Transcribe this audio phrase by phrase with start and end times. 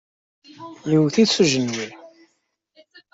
[0.89, 1.87] Yewwet-it s ujenwi.